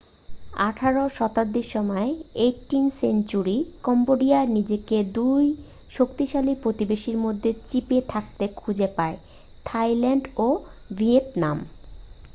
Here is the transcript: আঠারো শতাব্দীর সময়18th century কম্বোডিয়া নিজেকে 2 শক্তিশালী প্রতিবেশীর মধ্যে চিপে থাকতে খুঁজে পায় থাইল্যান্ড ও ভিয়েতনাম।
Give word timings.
আঠারো 0.67 1.03
শতাব্দীর 1.17 1.67
সময়18th 1.75 2.93
century 3.01 3.57
কম্বোডিয়া 3.83 4.39
নিজেকে 4.55 4.97
2 5.15 5.97
শক্তিশালী 5.97 6.53
প্রতিবেশীর 6.63 7.17
মধ্যে 7.17 7.49
চিপে 7.67 7.99
থাকতে 8.07 8.45
খুঁজে 8.55 8.87
পায় 8.97 9.17
থাইল্যান্ড 9.65 10.23
ও 10.37 10.47
ভিয়েতনাম। 10.97 11.57